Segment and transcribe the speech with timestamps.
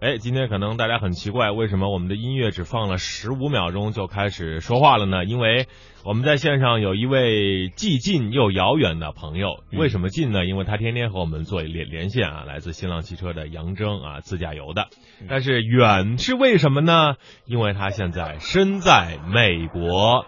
[0.00, 5.24] 哎，今天可能大家很奇怪，为什么我们的音乐只放了十五秒钟就开始说话了呢？
[5.24, 5.66] 因为
[6.04, 9.64] 我们在线上有一位既近又遥远的朋友。
[9.72, 10.46] 为什么近呢？
[10.46, 14.86] 因为他天天和我们做连连线啊，来自新浪汽车的杨征啊，自驾游的。
[15.28, 17.16] 但是远是为什么呢？
[17.44, 20.26] 因为他现在身在美国。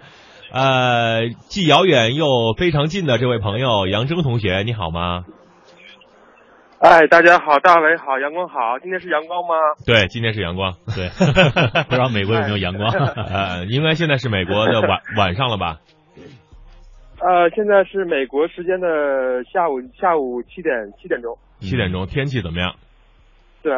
[0.50, 2.26] 呃，既遥远又
[2.58, 5.26] 非常近的这位朋友杨征同学，你好吗？
[6.80, 9.54] 哎，大家好，大伟好，阳光好，今天是阳光吗？
[9.84, 10.72] 对，今天是阳光。
[10.96, 11.10] 对，
[11.84, 12.88] 不知道美国有没有阳光？
[13.28, 15.78] 呃，应该现在是美国的晚晚上了吧？
[17.20, 21.36] 呃，现在是美国时间的下午下午七点七点钟。
[21.60, 22.74] 七点钟，天气怎么样？
[23.62, 23.74] 对，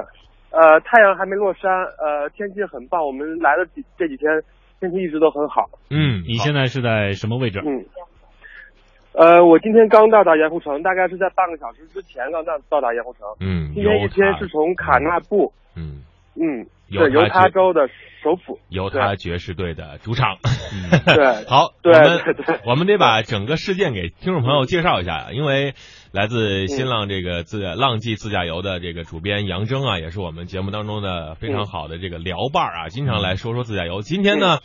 [0.53, 3.05] 呃，太阳还没落山，呃，天气很棒。
[3.05, 4.31] 我们来了几这几天
[4.79, 5.69] 天气一直都很好。
[5.91, 7.59] 嗯，你现在是在什么位置？
[7.67, 7.85] 嗯。
[9.15, 13.27] 呃，我今天刚到达盐湖城，大概是在半个小时之前刚到到达盐湖城。
[13.41, 15.53] 嗯，今天一天是从卡纳布。
[15.77, 16.03] 嗯
[16.35, 17.89] 嗯，对，犹他州的
[18.23, 20.39] 首府，犹他爵士队的主场。
[21.05, 25.75] 对，好，对，我们 我们得把整个事件给听众朋友介绍一下，因为
[26.11, 34.01] 来自新浪这个自浪迹自驾游的这个主编杨征啊，也是我们节目当中的非常好的这个聊伴啊，经常来说说自驾游。
[34.01, 34.61] 今天呢，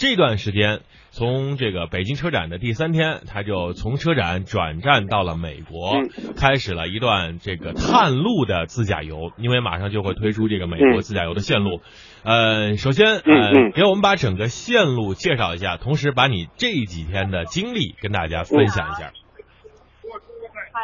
[0.00, 0.80] 这段时间。
[1.12, 5.98] 从这个北京车展的第三天，他就从车展转战到了美国，
[6.36, 9.32] 开始了一段这个探路的自驾游。
[9.36, 11.80] 因为马上就会推出这个美国自驾游的线路。
[12.22, 19.10] 呃，首先呃，给我们把整个线路介绍一下，同时把你这几天的经历跟大家分享一下。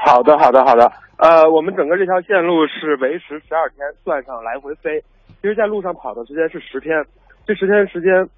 [0.06, 0.90] 好的，好的，好的。
[1.18, 5.04] 呃，我们整个这条线路是维持十二天，算上来回飞。
[5.40, 7.06] 其实，在路上跑的时间是十天，
[7.46, 8.28] 这十天时间。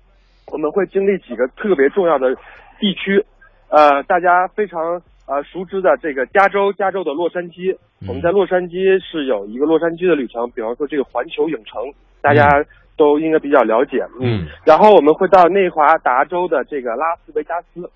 [0.51, 2.35] 我们会经历几个特别重要的
[2.79, 3.25] 地区，
[3.69, 4.81] 呃，大家非常
[5.27, 7.77] 呃熟知的这个加州，加州的洛杉矶。
[8.07, 11.83] 我们在洛杉矶是有一个洛杉矶的旅程，比方说这个环球影城，
[12.23, 12.49] 大家
[12.97, 14.05] 都应该比较了解。
[14.21, 14.47] 嗯。
[14.65, 17.91] 然后我们会到内华达州的这个拉斯维加斯，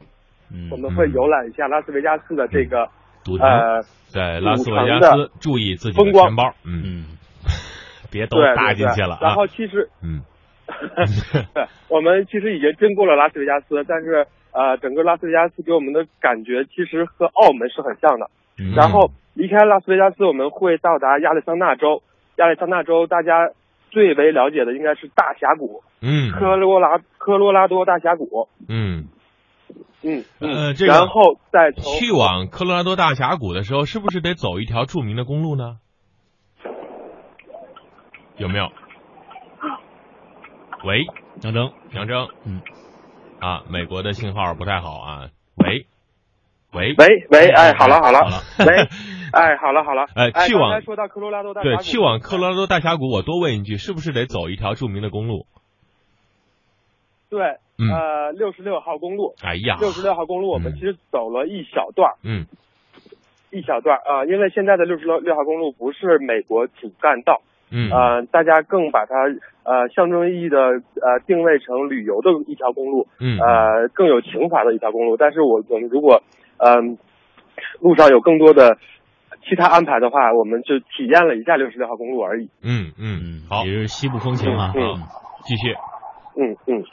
[0.52, 2.88] 嗯我们会游览一下拉斯维加斯的这个
[3.40, 7.04] 呃，在拉斯维加斯注意自己的钱包，嗯，
[8.10, 9.18] 别都搭进去了。
[9.22, 10.20] 然后其实嗯。
[11.54, 18.30] 对， 我们其实已经经过了拉斯维加斯，但是呃，整个拉斯维加斯给我们的感觉其实和澳门是很像的。
[18.76, 22.02] 然后离开拉斯维加斯，我们会到达亚利桑那州。
[22.36, 23.50] 亚利桑那州大家
[23.90, 29.08] 最为了解的应该是大峡谷，嗯，科罗拉科罗拉多大峡谷，嗯
[30.02, 35.76] 嗯呃，这然后再去往科罗拉多大峡谷的时候，是不是得走一条著名的公路呢？
[38.38, 38.72] 有没有？
[40.84, 41.06] 喂，
[41.42, 42.60] 杨征，杨征，嗯，
[43.38, 45.28] 啊，美国的信号不太好啊。
[45.54, 45.86] 喂，
[46.72, 48.76] 喂，喂，喂，哎，好了，好了，好了，喂，
[49.32, 55.46] 哎，好了，好了，哎，去往说到科罗拉多大对，去往科罗拉多大峡谷，我多问一句，是不是得走一条著名的公路？
[57.30, 57.40] 对，
[57.78, 59.34] 呃，六十六号公路。
[59.40, 62.46] 哎呀，六十六号公路，我们其实走了一小段嗯，
[63.50, 67.40] 一小段啊，因为现在的六十六六号公路不是美国主干道。
[67.74, 69.14] 嗯，呃，大家更把它
[69.64, 75.16] 呃象征意义的呃定位成旅游的一条公路，嗯，呃更有情怀的一条公路。
[75.16, 76.22] 但是我我们如果
[76.58, 76.98] 嗯
[77.80, 78.76] 路上有更多的
[79.48, 82.50] 其他安排的话，我们就体验了一下六十六号公路而已。
[82.62, 84.96] 嗯嗯嗯，好，也是西部风情啊，嗯，
[85.44, 85.74] 继续，
[86.36, 86.84] 嗯嗯，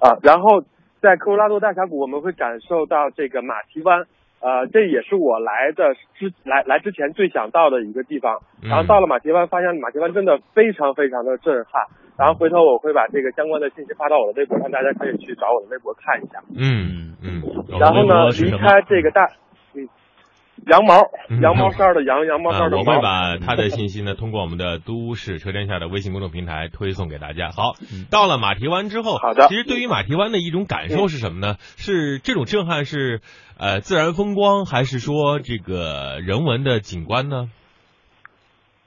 [0.00, 0.62] 啊，然后
[1.00, 4.06] 在科罗拉多大峡谷，我们会感受到这个马蹄湾。
[4.40, 8.40] 呃，这也是我来的之来来之前最想到的一个地方。
[8.60, 11.86] 然后到了马蹄湾，发现马蹄湾真的非常非常的震撼。
[12.22, 16.38] 然后回头我会把这个相关的信息发到我的微博上，大家可以去找我的微博看一下。
[16.54, 17.42] 嗯嗯。
[17.80, 19.26] 然后呢，离开这个大。
[20.68, 20.94] 羊毛，
[21.40, 27.50] 羊毛衫的羊，羊毛衫的我会把他的信息呢，通过我们的都市车天下的微信公众平台推送给大家。
[27.50, 27.72] 好，
[28.12, 29.48] 到了马蹄湾之后，好的。
[29.48, 31.56] 其实对于马蹄湾的一种感受是什么呢？
[31.58, 33.22] 是这种震撼是
[33.58, 37.48] 呃自然风光，还是说这个人文的景观呢？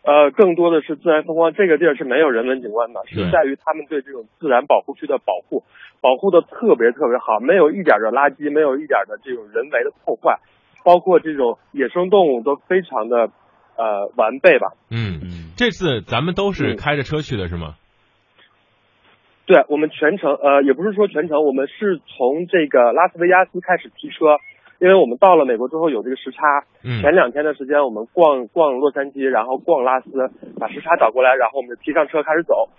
[0.05, 1.53] 呃，更多的是自然风光。
[1.53, 5.63] 这个地儿是没有人文景观的，是在于他们对这种自然保护区的保护，
[5.99, 10.37] 保护的特别特别好，没有一点的垃圾，没有一点的这种人为的破坏。
[10.85, 13.31] 包括这种野生动物都非常的
[13.75, 14.78] 呃完备吧。
[14.91, 17.73] 嗯嗯，这次咱们都是开着车去的是吗？
[19.47, 24.37] 对，我们全程呃也不是说全程，我们是从这个拉斯维加斯开始提车，
[24.79, 26.66] 因为我们到了美国之后有这个时差。
[26.83, 27.01] 嗯。
[27.01, 30.09] 前两天的时间我们逛逛洛杉矶，然后逛拉斯，
[30.59, 32.69] 把时差倒过来，然后我们就提上车开始走。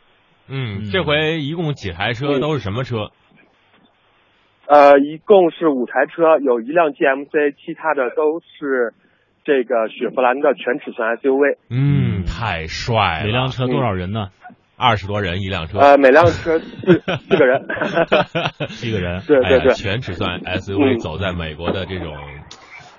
[0.48, 2.38] 嗯，这回一共几台车？
[2.38, 3.10] 都是什么车？
[4.68, 8.94] 呃，一共是五台车，有一辆 GMC，其他的都是
[9.44, 11.56] 这个雪佛兰的全尺寸 SUV。
[11.70, 13.24] 嗯，太帅了！
[13.26, 14.30] 每辆车多少人呢？
[14.76, 17.66] 二十多人一辆车，呃，每辆车四四个人，
[18.68, 22.14] 七个人，对对对，全尺寸 SUV 走在美国的这种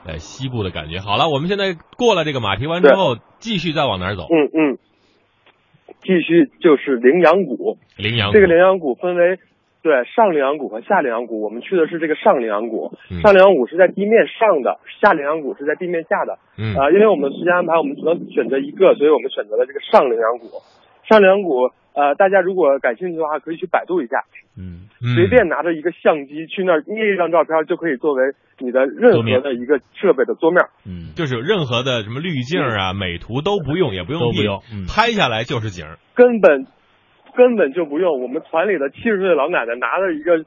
[0.05, 0.99] 呃西部的感觉。
[0.99, 4.23] 好了，我们现在过了这个马蹄湾之后，继续再往哪儿走？
[4.23, 4.77] 嗯嗯，
[6.01, 7.77] 继续就是羚羊谷。
[7.97, 9.39] 羚羊这个羚羊谷分为。
[9.83, 12.91] 对上羚羊谷和下羚羊谷，我们去的是这个上羚羊谷。
[13.23, 16.39] 上羚羊谷是在地面上的，下羚羊谷是在地面下的。
[16.57, 20.59] 嗯啊，因为我们时间安排，我们只能选择一个，所以我们选择了这个上羚羊谷。
[21.09, 24.23] 上羚羊谷，呃，大家如果感兴趣的话，可以去百度一下。
[24.57, 28.23] 嗯，随便拿着一个相机去那儿捏一张照片，就可以作为
[28.59, 30.65] 你的任何的一个设备的桌面。
[30.85, 36.65] 嗯，就是有任何的什么滤镜啊、美图都不用，也不用都不用，拍下来就是景，根本。
[37.35, 40.39] 根本就不用，我们团里的七十岁的老奶奶拿着一个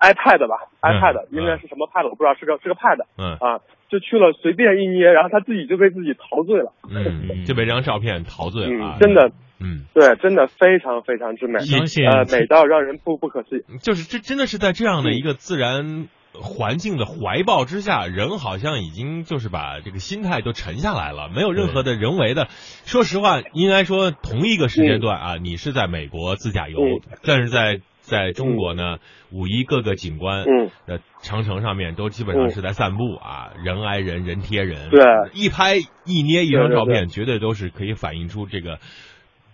[0.00, 3.60] iPad 吧，iPad 应该是什么 Pad 我不知道，是个是个 Pad，嗯啊，
[3.90, 9.30] 就去了随便一捏，然后他自己就被自己陶醉了，嗯， 就被这张照片陶醉了，真的，
[9.62, 16.08] 嗯，对，真的非常非常之美，相信呃，美到让人不不可思议，就是这真的是在这样的一个自然。
[16.34, 22.48] 环境的怀抱之下，人好像已经就是把这个心态都沉下来了，没有任何的人为的。
[22.86, 26.78] 说实话，应该说同一个时间段啊，你是在美国自驾游，
[27.22, 28.96] 但是在在中国呢，
[29.30, 30.46] 五一各个景观
[30.86, 35.02] 的长城上面都基本上是在散步啊，人挨人人贴人，对，
[35.34, 38.78] 一拍一捏一张照片，绝对都是可以反映出这个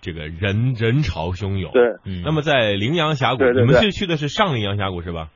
[0.00, 1.72] 这个人 人潮汹涌。
[1.72, 1.82] 对，
[2.24, 5.30] 那么在羚羊峡谷，你们去去的是上羚羊峡谷是吧？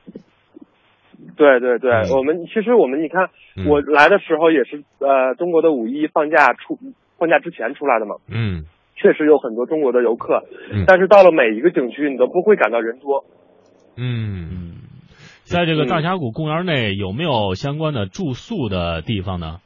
[1.35, 3.29] 对对对，我们其实我们你看，
[3.67, 6.77] 我来的时候也是呃中国的五一放假出
[7.17, 8.65] 放假之前出来的嘛，嗯，
[8.95, 10.43] 确实有很多中国的游客，
[10.85, 13.25] 但是到了每一个景区，你都不会感到人多。
[13.97, 14.75] 嗯，
[15.43, 19.59] 在这个大峡谷公园内有没有相关的住宿的地方呢？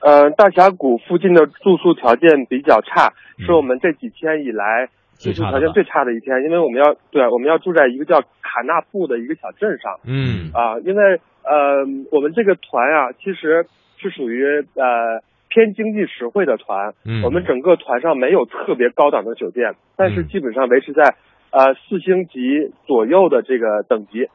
[0.00, 4.88] 呃，大峡谷附近的住宿条件比较差，是我们这几天以来。
[5.20, 10.00] 住宿条件最差的一天，因为我们要对，我们要住在一个叫卡纳布的一个小镇上。
[10.06, 13.66] 嗯啊，因为呃，我们这个团啊，其实
[13.98, 14.42] 是属于
[14.76, 15.20] 呃
[15.50, 16.94] 偏经济实惠的团。
[17.04, 21.14] 嗯，我们整个团上没有特别高档的酒店，但是基本上维持在
[21.50, 24.26] 呃四星级左右的这个等级，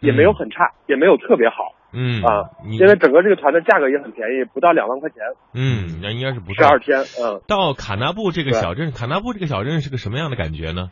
[0.00, 1.72] 也没有很差，也没有特别好。
[1.94, 5.22] 嗯啊，因为整个这个团的价格也很便宜，不到两万块钱。
[5.54, 6.98] 嗯，那应该是不十二天。
[7.22, 10.90] 嗯，到卡纳布这个小镇，卡纳布这个小镇是个什么样的感觉呢？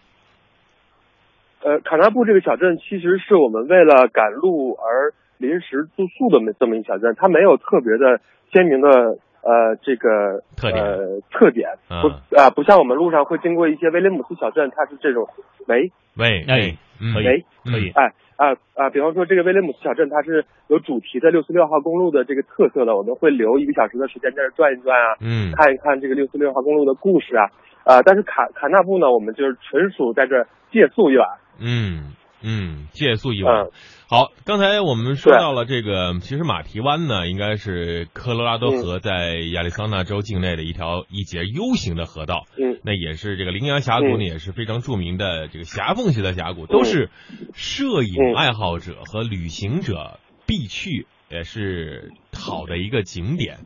[1.65, 8.21] 呃，卡纳布这个小镇其实是我们为了赶路而临时住宿的这么一小镇，它没有特别的
[8.53, 15.29] 鲜明的呃这个特点呃特点，不啊不像我们路上会经过一些威廉姆斯小镇，它是这种
[15.67, 16.77] 喂喂哎
[17.15, 18.13] 喂可以哎。
[18.35, 18.91] 啊啊！
[18.91, 27.47] 比方说，这个威廉姆斯小镇，它是有主题的六四六号公路的这个特色的，我们会留一个小时的时间在这转一转啊，嗯，看一看这个六四六号公路的故事啊，
[27.85, 28.03] 啊！
[28.03, 31.29] 但是卡卡纳布呢，我们就是纯属在这借宿一晚，
[31.61, 32.12] 嗯
[32.43, 33.67] 嗯，借宿一晚。
[34.09, 42.47] 好，刚才我们说到了这个，其实马蹄湾呢，应该是科罗拉多河在亚利桑那州境内的一条一节 U 型的河道。
[42.59, 47.11] 嗯，那也是这个羚羊峡谷呢，也是非常著名的这个狭缝型的峡谷，都是
[47.55, 53.61] 摄影爱好者和旅行者必去，也是好的一个景点。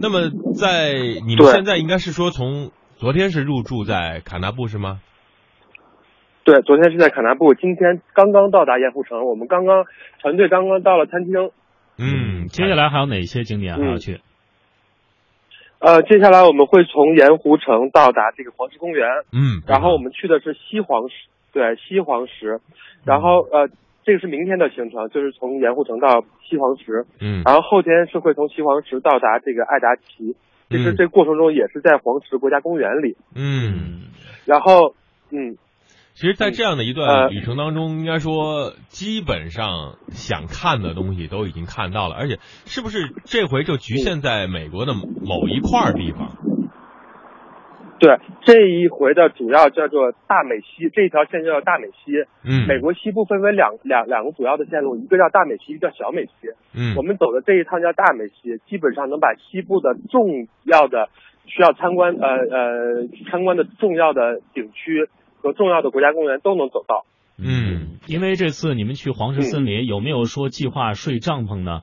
[0.00, 0.94] 那么，在
[1.24, 5.00] 你们现在应该是说从昨天是入住在卡纳布是吗？
[6.44, 9.84] 对，昨天是在卡纳布，今天刚刚到达盐湖城，我们刚刚
[10.20, 11.50] 团队刚刚到了餐厅。
[11.98, 14.20] 嗯，接下来还有哪些景点还要去？
[15.78, 19.06] 呃，接下来我们会从盐湖城到达这个黄石公园。
[19.32, 21.14] 嗯，然后我们去的是西黄石，
[21.52, 22.60] 对，西黄石。
[23.04, 23.68] 然后呃，
[24.04, 27.06] 这个是明天的行程，就是从盐湖城到西黄石。
[27.20, 30.34] 嗯，然后后天是会从西黄石到达这个爱达奇。
[30.70, 33.16] 其实这过程中也是在黄石国家公园里。
[33.36, 34.10] 嗯，
[34.44, 34.96] 然后
[35.30, 35.56] 嗯。
[36.14, 46.36] 其实，在这样的一段旅程当中，应该说基本上想看的东西都已经看到了，而且是不是这回就局限在美国的某一块地方？
[47.98, 52.12] 对，这一回的主要叫做大美西，这一条线叫大美西。
[52.44, 56.32] 嗯，美国西部分为两两两个主要的线路，一个叫大美西，一个叫小美西。
[56.74, 61.08] 嗯，我们走的这一趟叫大美西，基本上能把西部的重要的
[61.46, 65.08] 需要参观呃呃参观的重要的景区。
[65.42, 67.04] 和重要的国家公园都能走到。
[67.36, 71.80] 嗯，因为这次你们去黄石森林，有没有说计划睡帐篷呢？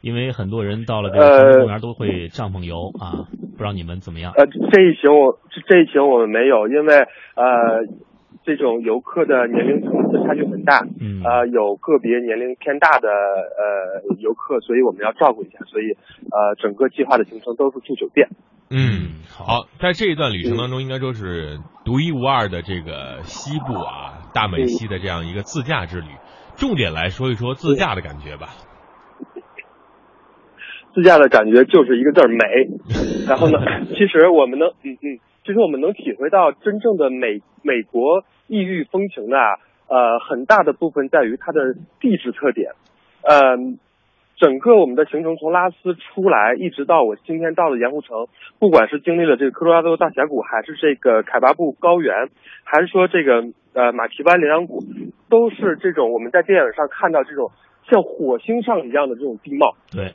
[0.00, 4.32] 因为很多人到了这个黄公园都会帐篷游啊，不知道你们怎么样？
[4.36, 5.38] 呃，这一行我
[5.68, 6.94] 这一行我们没有，因为
[7.34, 7.82] 呃，
[8.44, 15.96] 这种游客的年龄层次差距很大，嗯呃，有个别年龄偏大的呃游客，所以我们要照顾一下，所以
[16.30, 18.28] 呃，整个计划的行程都是住酒店。
[18.68, 26.08] 嗯，好，在这一段旅程当中，应该说是独一无二的这个西部啊，大美西的这样一个自驾之旅。
[26.56, 28.48] 重点来说一说自驾的感觉吧。
[30.94, 32.38] 自驾的感觉就是一个字儿美。
[33.28, 33.58] 然后呢，
[33.90, 39.38] 其实我们能，嗯嗯，其实我们能体会到真正的美美国异域风情的，
[39.88, 42.72] 呃，很大的部分在于它的地质特点。
[43.22, 43.78] 嗯、
[44.36, 48.28] 整个我们的行程从拉斯出来，一直到我今天到的盐湖城，
[48.60, 52.28] 不管是经历了这个科罗拉多大峡谷，还是这个凯巴布高原，
[52.62, 54.84] 还是说这个呃马蹄湾羚羊谷，
[55.28, 57.50] 都是这种我们在电影上看到这种
[57.90, 59.74] 像火星上一样的这种地貌。
[59.90, 60.14] 对，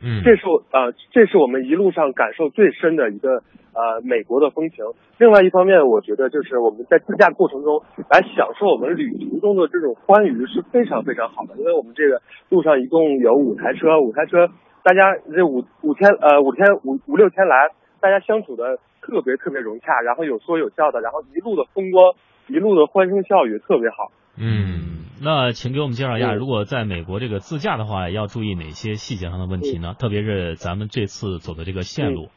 [0.00, 3.42] 嗯，这是我呃，这是我们一路上感受最深的一个
[3.74, 4.84] 呃美国的风情。
[5.18, 14.48] 另外一方面，我觉得就是我们在自驾过程中来享受我们旅途中的这种欢愉是非常非常好的，因为我们这个路上一共有五台车，五台车
[14.82, 22.14] 大家这五五天呃五天五五六天来，大家相处的特别特别融洽，然后有说有笑的，然后一路的风光，
[22.48, 24.10] 一路的欢声笑语，特别好。
[24.36, 29.94] 嗯，那请给我们介绍一下，嗯如果在美国这个自驾的话，要注意哪些细节上的问题呢？
[29.98, 32.24] 特别是咱们这次走的这个线路。
[32.24, 32.30] 嗯，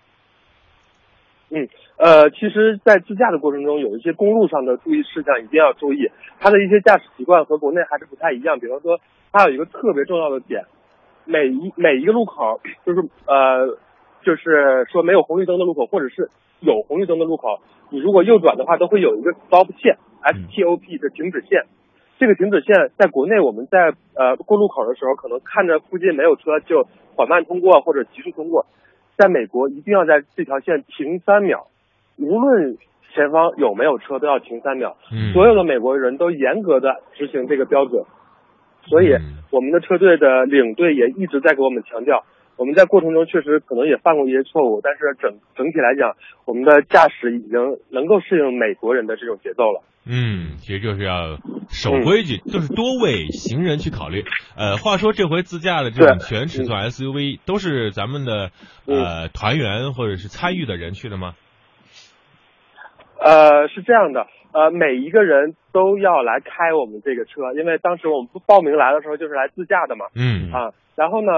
[1.97, 6.11] 呃，其实，在自驾的过程中，有一些公路上的注意事项一定要注意。
[6.39, 8.59] 它的一些驾驶习惯和国内还是不太一样。
[8.59, 8.99] 比方说，
[9.31, 10.65] 它有一个特别重要的点，
[11.25, 13.77] 每一每一个路口，就是呃，
[14.23, 17.59] 就是说没有红绿灯的路口，或者是有红绿灯的路口，
[17.89, 21.63] 你如果右转的话，都会有一个 stop 线，S T O P 的停止线。
[22.17, 28.65] 这个停止线在国内，我们在呃过路口的时候，可能看着附近没有车就缓慢通过或者急速通过。
[29.17, 31.67] 在美国，一定要在这条线停三秒，
[32.17, 32.77] 无论
[33.13, 34.97] 前方有没有车，都要停三秒。
[35.11, 38.03] 嗯，所有的美国人都严格的执行这个标准，
[38.87, 39.43] 所以嗯。
[39.51, 42.25] 我们的车队的领队也一直在给我们强调，
[42.57, 49.81] 我们在过程中确实可能也犯过一些错误，但是整整体来讲，我们的驾驶已经能够适应美国人的这种节奏了。
[50.07, 54.23] 嗯，其实就是要守规矩，就是多为行人去考虑。
[54.55, 58.51] 呃，话说这回自驾的这种全尺寸 SUV 都是咱们的
[58.85, 61.33] 呃团员或者是参与的人去的吗？
[63.19, 71.31] 呃，是这样的，呃，每一个人都要来开我们这个车，因为当时我们报名来的时候就是来自驾的嘛，嗯啊，然后呢，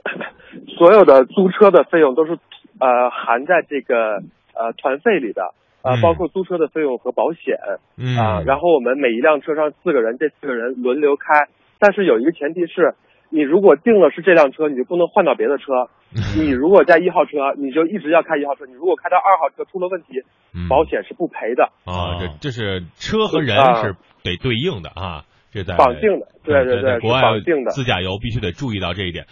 [0.78, 2.32] 所有的租车的费用都是
[2.78, 4.22] 呃含在这个
[4.54, 7.56] 呃团费里的，呃嗯，包括租车的费用和保险
[7.96, 8.16] 嗯。
[8.16, 12.94] 啊，然后我们每一辆车上四个人，这四个人轮流开，但是有一个前提是，
[13.30, 15.88] 你如果定了是这辆车，你就不能换到别的车，
[16.36, 20.20] 你如果在一号车，你就一直要开一号车，你如果开到二号车出了问题，
[20.54, 20.68] 嗯。
[20.68, 21.70] 保险是不赔的。
[21.84, 23.82] 啊，这这是车和人啊。
[23.82, 27.70] 是得对应的啊，这在绑定的对对对绑定的。
[27.72, 29.26] 自驾游必须得注意到这一点。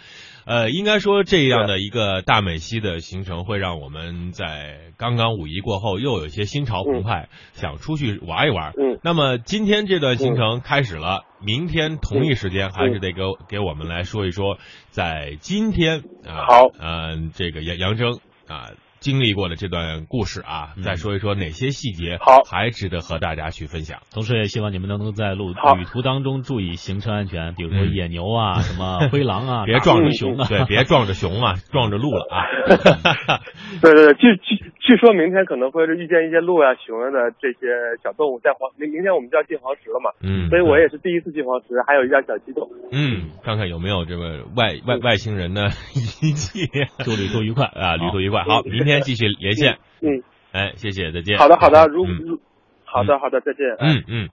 [0.45, 8.73] 呃，应该说这样的一个大美西的行程，会让我们在刚刚五一过后又有一些心潮澎湃，想出去玩一玩。
[8.77, 8.99] 嗯。
[9.03, 14.57] 那么今天这段行程开始了，明天同一时间还是得给我给我们来说一说，
[14.89, 16.67] 在今天啊，好。
[16.79, 18.71] 嗯、这个杨杨征啊。
[19.01, 20.83] 经历过的这段故事啊，嗯。
[20.83, 22.43] 再说一说哪些细节好。
[22.49, 23.99] 还值得和大家去分享。
[24.13, 27.91] 同时也希望你们能够在路旅途当中注意行车安全，比如说嗯。
[27.91, 32.45] 野牛啊、 什么灰狼啊、 别撞着熊啊，对，别撞着熊啊， 撞着鹿了啊。
[33.81, 42.69] 对对对，据据据说明天可能会是遇见一些鹿啊、熊啊的这些小动物，在黄明明天我们就要进黄石了嘛，嗯，所以我也是第一次进黄石，还有一点小激动。
[42.91, 46.67] 嗯，看看有没有这个外外外星人的遗迹
[47.03, 47.65] 祝旅途愉快。
[47.65, 48.43] 啊，旅途愉快。
[48.43, 49.77] 好，明天继续连线。
[50.01, 50.21] 嗯，
[50.51, 51.37] 哎，谢谢，再见。
[51.37, 52.39] 好的好的，如嗯如
[52.83, 53.65] 好的好的，再见。
[53.79, 54.29] 哎嗯嗯。